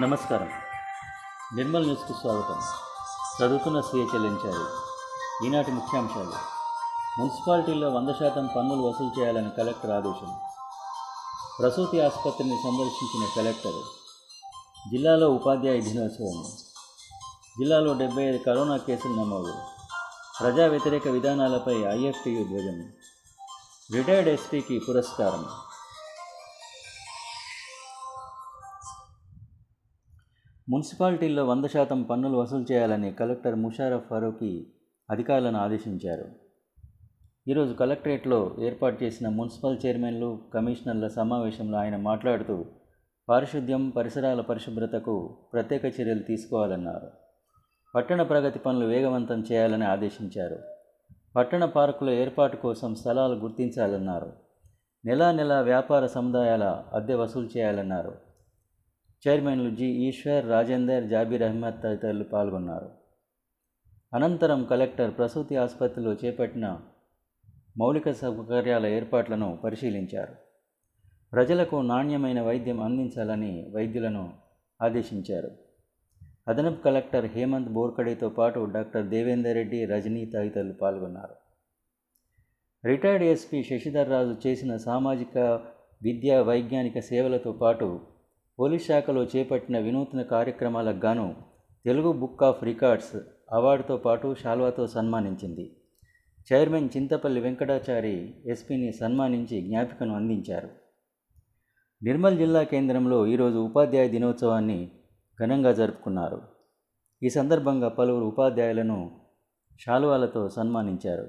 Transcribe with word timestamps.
నమస్కారం. 0.00 0.50
నిర్మల్ 1.54 1.84
న్యూస్కు 1.84 2.20
స్వాగతం. 2.20 2.60
చదువుతున్న 3.40 3.80
స్వీయ 3.80 4.04
చెల్లించారు 4.14 4.68
ఈనాటి 5.44 5.72
ముఖ్యాంశాలు. 5.72 6.32
మున్సిపాలిటీల్లో 7.18 7.88
వంద 7.88 8.08
శాతం 8.08 8.48
పన్నులు 8.56 8.80
వసూలు 8.80 9.20
చేయాలని 9.20 9.50
కలెక్టర్ 9.50 9.90
ఆదేశం. 9.90 10.34
ప్రసూతి 11.60 12.00
ఆసుపత్రిని 12.00 12.56
సందర్శించిన 12.64 13.28
కలెక్టర్. 13.36 13.82
జిల్లాలో 14.90 15.30
ఉపాధ్యాయ 15.30 15.80
దినోత్సవం. 15.80 16.44
జిల్లాలో 17.58 17.94
డెబ్బై 17.94 18.22
ఐదు 18.22 18.44
కరోనా 18.44 18.76
కేసులు 18.76 19.12
నమోదు. 19.12 19.54
ప్రజా 20.40 20.66
వ్యతిరేక 20.66 21.08
విధానాలపై 21.08 21.74
ఐఎఫ్టీయు 21.74 22.44
ధ్వజం. 22.44 22.92
రిటైర్డ్ 23.94 24.28
ఎస్పీకి 24.28 24.78
పురస్కారం. 24.78 25.46
మున్సిపాలిటీల్లో 30.68 31.46
వంద 31.46 31.64
శాతం 31.64 32.02
పన్నులు 32.02 32.36
వసూలు 32.36 32.72
చేయాలని 32.72 33.12
కలెక్టర్ 33.12 33.54
ముషారఫ్ 33.54 34.04
ఫరూకి 34.10 34.66
అధికారులను 35.10 35.58
ఆదేశించారు. 35.58 36.24
ఈరోజు 37.48 37.72
కలెక్టరేట్లో 37.72 38.56
ఏర్పాటు 38.60 39.04
చేసిన 39.04 39.28
మున్సిపల్ 39.28 39.78
చైర్మన్లు 39.86 40.38
కమిషనర్ల 40.54 41.08
సమావేశంలో 41.08 41.78
ఆయన 41.78 41.96
మాట్లాడుతూ 41.96 42.64
పారిశుద్ధ్యం 43.28 43.90
పరిసరాల 43.90 44.40
పరిశుభ్రతకు 44.40 45.36
ప్రత్యేక 45.52 45.84
చర్యలు 45.84 46.18
తీసుకోవాలన్నారు. 46.18 47.10
పట్టణ 47.94 48.22
ప్రగతి 48.22 48.58
పనులు 48.58 48.86
వేగవంతం 48.86 49.44
చేయాలని 49.52 49.84
ఆదేశించారు. 49.84 50.58
పట్టణ 51.36 51.64
పార్కుల 51.64 52.10
ఏర్పాటు 52.10 52.56
కోసం 52.56 52.94
స్థలాలు 52.94 53.34
గుర్తించాలన్నారు. 53.34 54.32
నెలా 55.04 55.32
నెలా 55.32 55.60
వ్యాపార 55.60 56.06
సముదాయాల 56.06 56.84
అద్దె 56.92 57.14
వసూలు 57.14 57.48
చేయాలన్నారు. 57.56 58.25
చైర్మన్లు 59.28 59.70
జి. 59.70 59.84
ఈశ్వర్ 59.84 60.48
రాజేందర్ 60.48 61.04
జాబీర్ 61.04 61.42
అహ్మద్ 61.42 61.82
తదితరులు 61.84 62.24
పాల్గొన్నారు. 62.24 62.90
అనంతరం 64.14 64.64
కలెక్టర్ 64.64 65.16
ప్రసూతి 65.16 65.56
ఆసుపత్రిలో 65.56 66.12
చేపట్టిన 66.12 66.80
మౌలిక 67.78 68.10
సౌకర్యాల 68.10 68.86
ఏర్పాట్లను 68.86 69.58
పరిశీలించారు. 69.64 70.34
ప్రజలకు 71.32 71.76
నాణ్యమైన 71.76 72.42
వైద్యం 72.42 72.80
అందించాలని 72.80 73.70
వైద్యులను 73.74 74.32
ఆదేశించారు. 74.82 75.50
అదనపు 76.48 76.82
కలెక్టర్ 76.82 77.24
హేమంత్ 77.24 77.68
బోర్కడేతో 77.68 78.28
పాటు 78.28 78.68
డాక్టర్ 78.74 79.06
దేవేందర్ 79.06 79.54
రెడ్డి 79.54 79.84
రజనీ 79.84 80.24
తదితరులు 80.24 80.72
పాల్గొన్నారు. 80.72 81.34
రిటైర్డ్ 82.84 83.24
ఎస్పీ 83.24 83.62
శశిధర్ 83.62 84.10
రాజు 84.10 84.36
చేసిన 84.46 84.76
సామాజిక 84.76 85.38
విద్యా 86.02 86.42
వైజ్ఞానిక 86.42 86.98
సేవలతో 86.98 87.52
పాటు 87.52 88.15
పోలీస్ 88.58 88.86
శాఖలో 88.86 89.22
చేపట్టిన 89.22 89.78
వినూత్న 89.78 90.22
కార్యక్రమాలకు 90.22 90.96
గాను 90.96 91.36
తెలుగు 91.84 92.12
బుక్ 92.12 92.42
ఆఫ్ 92.42 92.64
రికార్డ్స్ 92.64 93.16
అవార్డుతో 93.52 93.96
పాటు 93.96 94.34
శాల్వాతో 94.34 94.86
సన్మానించింది. 94.86 95.76
చైర్మన్ 96.52 96.88
చింతపల్లి 96.96 97.40
వెంకటాచారి 97.40 98.34
ఎస్పీని 98.46 98.92
సన్మానించి 98.92 99.60
జ్ఞాపికను 99.60 100.16
అందించారు. 100.16 100.68
నిర్మల్ 102.02 102.38
జిల్లా 102.38 102.62
కేంద్రంలో 102.62 103.26
ఈరోజు 103.26 103.58
ఉపాధ్యాయ 103.58 104.08
దినోత్సవాన్ని 104.08 104.90
ఘనంగా 105.42 105.72
జరుపుకున్నారు. 105.72 106.42
ఈ 107.22 107.28
సందర్భంగా 107.28 107.88
పలువురు 107.88 108.24
ఉపాధ్యాయులను 108.24 109.10
శాలువాలతో 109.80 110.48
సన్మానించారు. 110.48 111.28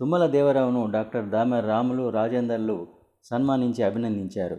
తుమ్మల 0.00 0.26
దేవరావును 0.26 0.90
డాక్టర్ 0.90 1.28
దామర్ 1.28 1.66
రాములు 1.66 2.08
రాజేందర్లు 2.08 2.86
సన్మానించి 3.24 3.82
అభినందించారు. 3.82 4.56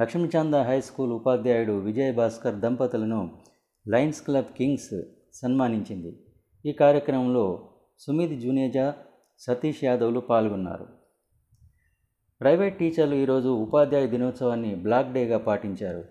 లక్ష్మీచాంద 0.00 0.54
హై 0.54 0.80
స్కూల్ 0.80 1.12
ఉపాధ్యాయుడు 1.12 1.72
విజయ్ 1.72 2.14
భాస్కర్ 2.14 2.54
దంపతులను 2.54 3.38
లయన్స్ 3.88 4.22
క్లబ్ 4.22 4.56
కింగ్స్ 4.56 5.02
సన్మానించింది. 5.34 6.18
ఈ 6.66 6.72
కార్యక్రమంలో 6.72 7.68
సుమిత్ 7.98 8.40
జునేజా 8.40 8.94
సతీష్ 9.38 9.84
యాదవ్లు 9.84 10.20
పాల్గొన్నారు. 10.20 10.86
ప్రైవేట్ 12.40 12.78
టీచర్లు 12.78 13.14
ఈరోజు 13.14 13.48
ఉపాధ్యాయ 13.48 14.06
దినోత్సవాన్ని 14.06 14.74
బ్లాక్ 14.74 15.12
డేగా 15.12 15.38
పాటించారు. 15.38 16.04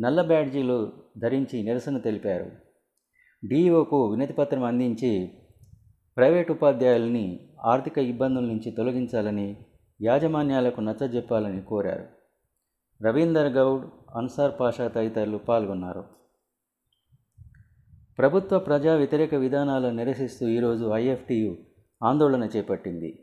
నల్ల 0.00 0.22
బ్యాడ్జీలు 0.22 0.92
ధరించి 1.18 1.62
నిరసన 1.62 1.98
తెలిపారు. 1.98 2.50
డీఈఓకు 3.44 4.10
వినతిపత్రం 4.10 4.64
అందించి 4.64 5.30
ప్రైవేట్ 6.16 6.50
ఉపాధ్యాయుల్ని 6.50 7.48
ఆర్థిక 7.64 7.98
ఇబ్బందుల 7.98 8.44
నుంచి 8.44 8.70
తొలగించాలని 8.70 9.56
యాజమాన్యాలకు 10.02 10.80
నచ్చజెప్పాలని 10.80 11.62
కోరారు. 11.62 12.23
రవీందర్ 13.02 13.52
గౌడ్ 13.52 13.84
అన్సార్ 14.16 14.52
పాషా 14.60 14.88
తదితరులు 14.88 15.36
పాల్గొన్నారు. 15.36 16.04
ప్రభుత్వ 18.18 18.58
ప్రజా 18.58 18.96
వ్యతిరేక 18.96 19.34
విధానాలను 19.34 19.96
నిరసిస్తూ 19.96 20.48
ఈరోజు 20.48 20.90
ఐఎఫ్టియు 20.90 21.56
ఆందోళన 22.02 22.44
చేపట్టింది. 22.44 23.18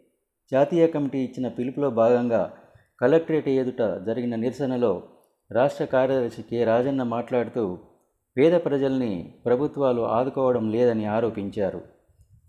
జాతీయ 0.52 0.88
కమిటీ 0.88 1.20
ఇచ్చిన 1.20 1.48
పిలుపులో 1.48 1.90
భాగంగా 1.90 2.54
కలెక్టరేట్ 3.02 3.50
ఎదుట 3.50 4.06
జరిగిన 4.06 4.36
నిరసనలో 4.36 5.04
రాష్ట్ర 5.52 5.86
కార్యదర్శి 5.86 6.42
కె 6.42 6.64
రాజన్న 6.64 7.04
మాట్లాడుతూ 7.04 7.78
పేద 8.38 8.62
ప్రజల్ని 8.66 9.36
ప్రభుత్వాలు 9.46 10.02
ఆదుకోవడం 10.02 10.72
లేదని 10.72 11.06
ఆరోపించారు. 11.06 11.82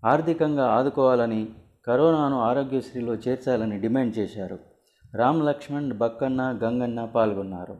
ఆర్థికంగా 0.04 0.66
ఆదుకోవాలని 0.66 1.48
కరోనాను 1.86 2.40
ఆరోగ్యశ్రీలో 2.40 3.14
చేర్చాలని 3.14 3.80
డిమాండ్ 3.80 4.18
చేశారు. 4.18 4.71
రామ్ 5.14 5.46
లక్ష్మణ్ 5.46 5.92
బక్కన్న 5.92 6.58
గంగన్న 6.62 7.04
పాల్గొన్నారు. 7.04 7.78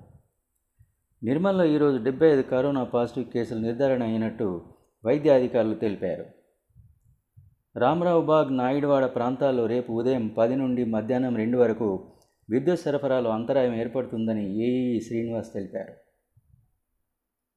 నిర్మల్లో 1.25 1.65
ఈరోజు 1.65 2.05
డెబ్బై 2.05 2.33
ఐదు 2.33 2.43
కరోనా 2.43 2.85
పాజిటివ్ 2.85 3.25
కేసులు 3.25 3.59
నిర్ధారణ 3.59 4.03
అయినట్టు 4.03 4.65
వైద్య 5.05 5.35
అధికారులు 5.35 5.75
తెలిపారు. 5.75 6.25
రామరావు 7.79 8.23
బాగ్ 8.23 8.57
నాయుడువాడ 8.57 9.05
ప్రాంతాల్లో 9.05 9.67
రేపు 9.67 9.93
ఉదయం 9.93 10.29
పది 10.29 10.57
నుండి 10.57 10.85
మధ్యాహ్నం 10.85 11.37
రెండు 11.37 11.59
వరకు 11.59 12.13
విద్యుత్ 12.51 12.81
సరఫరాలో 12.81 13.31
అంతరాయం 13.31 13.75
ఏర్పడుతుందని 13.75 14.65
ఏఈ 14.65 15.01
శ్రీనివాస్ 15.01 15.53
తెలిపారు. 15.53 15.93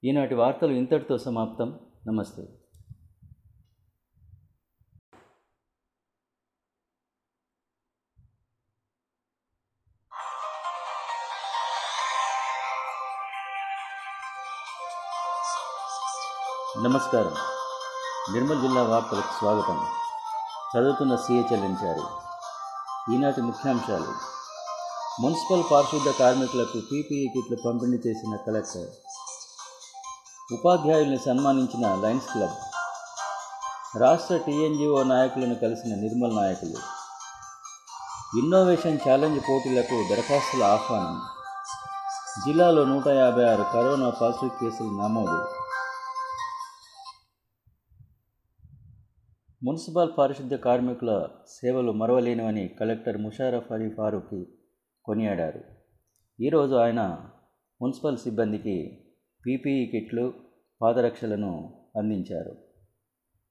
ఈనాటి 0.04 0.36
వార్తలు 0.36 0.72
ఇంతటితో 0.72 1.18
సమాప్తం. 1.18 1.80
నమస్తే. 2.08 2.48
నమస్కారం. 16.84 17.34
నిర్మల్ 18.34 18.62
జిల్లా 18.62 18.84
వార్తలకు 18.84 19.40
స్వాగతం. 19.40 19.86
చదువుతున్న 20.78 21.16
సీఏ 21.16 21.42
చెల్లించారు. 21.42 22.08
ఈనాటి 23.14 23.42
ముఖ్యాంశాలు. 23.42 24.14
మున్సిపల్ 25.22 25.64
పారిశుద్ధ 25.72 26.20
కార్మికులకు 26.20 26.80
పీపీఈ 26.92 27.28
కిట్లు 27.28 27.58
పంపిణీ 27.66 27.98
చేసిన 28.08 28.36
కలెక్టర్. 28.36 28.88
ఉపాధ్యాయుల్ని 30.54 31.20
సన్మానించిన 31.20 31.96
లయన్స్ 31.96 32.26
క్లబ్. 32.26 32.54
రాష్ట్ర 33.98 34.38
టీఎన్జిఓ 34.38 35.04
నాయకులను 35.04 35.56
కలిసిన 35.56 35.96
నిర్మల్ 35.96 36.36
నాయకులు. 36.36 36.78
ఇన్నోవేషన్ 38.40 39.00
ఛాలెంజ్ 39.10 39.40
పోటీలకు 39.50 40.08
దరఖాస్తుల 40.10 40.64
ఆహ్వానం. 40.64 41.22
జిల్లాలో 42.46 42.86
నూట 42.86 43.08
యాభై 43.08 43.46
ఆరు 43.46 43.66
కరోనా 43.74 44.10
పాజిటివ్ 44.10 44.52
కేసులు 44.52 45.02
నమోదు. 45.02 45.55
మున్సిపల్ 49.64 50.10
పారిశుద్ధ్య 50.18 50.58
కార్మికుల 50.58 51.28
సేవలు 51.48 51.92
మరవలేనివని 51.92 52.68
కలెక్టర్ 52.68 53.18
ముషారఫ్ 53.18 53.72
అలీ 53.72 53.90
ఫారూక్కి 53.90 54.48
కొనియాడారు. 55.06 55.62
ఈరోజు 56.42 56.76
ఆయన 56.76 57.30
మున్సిపల్ 57.82 58.18
సిబ్బందికి 58.18 59.06
పీపీఈ 59.46 59.86
కిట్లు 59.86 60.34
పాదరక్షలను 60.82 61.74
అందించారు. 61.98 62.56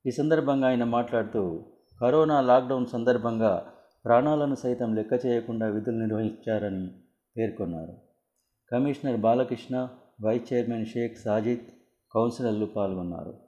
ఈ 0.07 0.11
సందర్భంగా 0.11 0.69
ఆయన 0.69 0.85
మాట్లాడుతూ 0.85 1.65
కరోనా 2.01 2.41
లాక్డౌన్ 2.41 2.87
సందర్భంగా 2.87 3.73
ప్రాణాలను 4.05 4.55
సైతం 4.55 4.95
లెక్క 4.95 5.27
చేయకుండా 5.27 5.67
విధులు 5.67 5.97
నిర్వహించారని 5.97 6.89
పేర్కొన్నారు. 7.37 7.97
Commissioner 8.73 9.21
Balakrishna 9.21 9.89
vice 10.25 10.53
chairman 10.53 10.87
Shaik 10.87 11.19
Sajid 11.19 11.67
కౌన్సిలర్లు 12.13 12.67
పాల్గొన్నారు. 12.67 13.44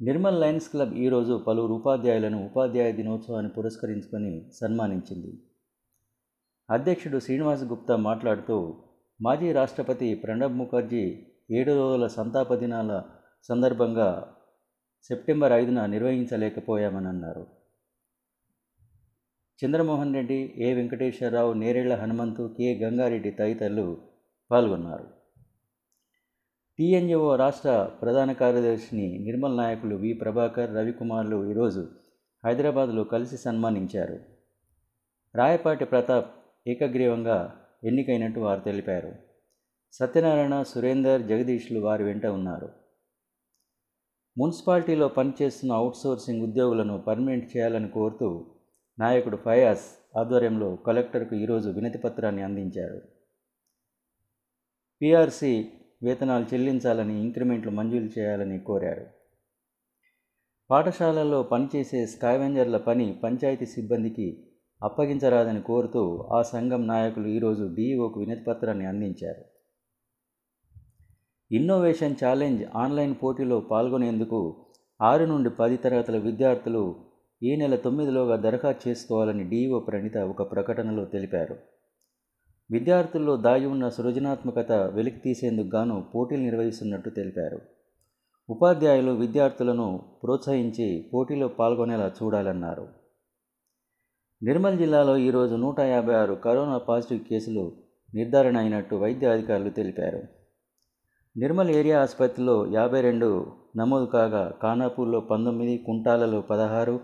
నిర్మల్ 0.00 0.40
లయన్స్ 0.40 0.68
క్లబ్ 0.72 0.92
ఈరోజు 0.94 1.34
పలువురు 1.46 1.74
ఉపాధ్యాయులను 1.74 2.44
ఉపాధ్యాయ 2.44 2.92
దినోత్సవాన్ని 2.92 3.50
పురస్కరించుకొని 3.50 4.50
సన్మానించింది. 4.58 5.32
అధ్యక్షుడు 6.68 7.18
శ్రీనివాస్ 7.18 7.64
గుప్తా 7.64 7.96
మాట్లాడుతూ 7.96 8.56
మాజీ 9.20 9.52
రాష్ట్రపతి 9.52 10.14
ప్రణబ్ 10.14 10.56
ముఖర్జీ 10.56 11.02
ఏడు 11.50 11.72
రోజుల 11.72 12.06
సంతాప 12.06 12.54
దినాల 12.54 13.02
సందర్భంగా 13.48 14.08
సెప్టెంబర్ 15.10 15.52
ఐదున 15.52 15.86
నిర్వహించలేకపోయామని 15.86 17.08
అన్నారు 17.08 17.44
చంద్రమోహన్ 19.62 20.14
రెడ్డి 20.14 20.40
ఏ 20.56 20.74
వెంకటేశ్వరరావు 20.74 21.52
నేరేళ్ళ 21.54 21.94
హనుమంతు 21.94 22.54
కె 22.58 22.78
గంగారెడ్డి 22.82 23.30
తదితరులు 23.30 23.86
పాల్గొన్నారు. 24.50 25.17
టీఎన్జిఓ 26.78 27.36
రాష్ట్ర 27.36 27.90
ప్రధాన 28.02 28.32
కార్యదర్శిని 28.32 29.18
నిర్మల్ 29.18 29.56
నాయకులు 29.56 29.94
వి 29.94 30.12
ప్రభాకర్ 30.12 30.74
రవికుమార్లు 30.74 31.50
ఈరోజు 31.50 31.88
హైదరాబాద్లో 32.44 33.04
కలిసి 33.04 33.36
సన్మానించారు. 33.36 34.18
రాయపాటి 35.34 35.84
ప్రతాప్ 35.84 36.28
ఏకగ్రీవంగా 36.66 37.58
ఎన్నికైనట్టు 37.84 38.40
వారు 38.40 38.60
తెలిపారు. 38.60 39.12
సత్యనారాయణ 39.92 40.62
సురేందర్ 40.62 41.22
జగదీష్లు 41.22 41.80
వారి 41.80 42.04
వెంట 42.04 42.26
ఉన్నారు. 42.26 42.68
మున్సిపాలిటీలో 44.38 45.08
పనిచేస్తున్న 45.08 45.72
అవుట్సోర్సింగ్ 45.72 46.42
ఉద్యోగులను 46.42 46.98
పర్మనెంట్ 46.98 47.56
చేయాలని 47.56 47.88
కోరుతూ 47.88 48.46
నాయకుడు 48.98 49.36
ఫయాజ్ 49.36 49.86
ఆధ్వర్యంలో 50.16 50.76
కలెక్టర్కు 50.76 51.34
ఈరోజు 51.34 51.70
వినతిపత్రాన్ని 51.70 52.42
అందించారు. 52.42 53.00
పిఆర్సి 55.00 55.72
వేతనాలు 56.02 56.54
చెల్లించాలని 56.54 57.20
ఇంక్రిమెంట్లు 57.22 57.70
మంజూరు 57.70 58.18
చేయాలని 58.18 58.58
కోరారు. 58.58 59.06
పాఠశాలల్లో 60.70 61.42
పనిచేసే 61.42 62.06
స్కావెంజర్ల 62.06 62.76
పని 62.76 63.20
పంచాయతీ 63.24 63.66
సిబ్బందికి 63.66 64.44
అప్పగించరాదని 64.82 65.60
కోరుతూ 65.60 66.28
ఆ 66.32 66.42
సంఘం 66.42 66.86
నాయకులు 66.86 67.26
ఈరోజు 67.26 67.64
డీఈఓకు 67.74 68.20
వినతిపత్రాన్ని 68.20 68.86
అందించారు. 68.86 69.44
ఇన్నోవేషన్ 71.50 72.16
ఛాలెంజ్ 72.24 72.64
ఆన్లైన్ 72.76 73.14
పోటీలో 73.22 73.60
పాల్గొనేందుకు 73.60 74.40
ఆరు 75.02 75.24
నుండి 75.24 75.50
పది 75.50 75.76
తరగతుల 75.76 76.18
విద్యార్థులు 76.18 76.96
ఈ 77.42 77.56
నెల 77.56 77.76
తొమ్మిదిలోగా 77.76 78.36
దరఖాస్తు 78.36 78.88
చేసుకోవాలని 78.88 79.44
డీఈఓ 79.44 79.80
ప్రణిత 79.80 80.16
ఒక 80.16 80.52
ప్రకటనలో 80.52 81.04
తెలిపారు. 81.04 81.56
విద్యార్థుల్లో 82.70 83.36
దాగి 83.36 83.66
ఉన్న 83.66 83.88
సృజనాత్మకత 83.88 84.72
వెలికి 84.72 85.18
తీసేందుకు 85.18 85.76
గాను 85.76 86.04
పోటీలు 86.14 86.42
నిర్వహిస్తున్నట్టు 86.42 87.10
తెలిపారు. 87.10 87.60
ఉపాధ్యాయులు 88.50 89.10
విద్యార్థులను 89.10 90.02
ప్రోత్సహించి 90.22 91.10
పోటీలో 91.14 91.48
పాల్గొనేలా 91.48 92.12
చూడాలన్నారు. 92.22 92.88
నిర్మల్ 94.42 94.78
జిల్లాలో 94.78 95.16
ఈరోజు 95.16 95.54
నూట 95.54 95.80
యాభై 95.80 96.14
ఆరు 96.14 96.34
కరోనా 96.34 96.78
పాజిటివ్ 96.78 97.20
కేసులు 97.20 97.72
నిర్ధారణ 98.14 98.56
అయినట్టు 98.56 98.94
వైద్య 98.94 99.28
అధికారులు 99.28 99.70
తెలిపారు. 99.70 100.22
నిర్మల్ 101.36 101.70
ఏరియా 101.70 102.02
ఆసుపత్రిలో 102.02 102.66
యాభై 102.72 103.00
రెండు 103.00 103.46
నమోదు 103.76 104.04
కాగా 104.04 104.54
ఖానాపూర్లో 104.62 105.20
పంతొమ్మిది 105.20 105.78
కుంటాలలో 105.78 106.40
పదహారు 106.40 107.00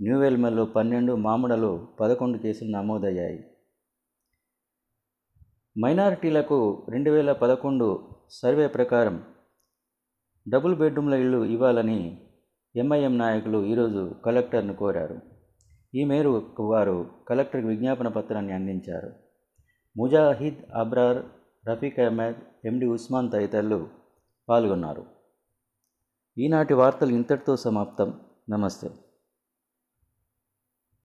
న్యూవెల్మల్లో 0.00 0.64
పన్నెండు 0.64 1.12
మామిడలో 1.12 1.88
పదకొండు 2.00 2.38
కేసులు 2.38 2.70
నమోదయ్యాయి. 2.70 3.44
మైనారిటీలకు 5.84 6.86
రెండు 6.88 7.10
వేల 7.10 7.32
పదకొండు 7.32 8.08
సర్వే 8.30 8.66
ప్రకారం 8.66 9.22
డబుల్ 10.48 10.76
బెడ్రూమ్ల 10.76 11.14
ఇళ్ళు 11.14 11.44
ఇవ్వాలని 11.44 12.20
ఎంఐఎం 12.76 13.18
నాయకులు 13.18 13.64
ఈరోజు 13.64 14.14
కలెక్టర్ను 14.26 14.74
కోరారు. 14.74 15.18
ఈ 15.94 16.04
మేరకు 16.04 16.70
వారు 16.70 17.10
కలెక్టర్కి 17.28 17.66
విజ్ఞాపన 17.66 18.08
పత్రాన్ని 18.08 18.52
అందించారు. 18.52 19.12
ముజాహిద్ 19.96 20.74
అబ్రార్ 20.74 21.22
రఫీక్ 21.68 22.00
అహ్మద్ 22.00 22.66
ఎండి 22.66 22.86
ఉస్మాన్ 22.86 23.30
తదితరులు 23.30 23.88
పాల్గొన్నారు. 24.48 25.06
ఈనాటి 26.38 26.74
వార్తలు 26.74 27.10
ఇంతటితో 27.10 27.56
సమాప్తం. 27.56 28.20
నమస్తే. 28.50 28.90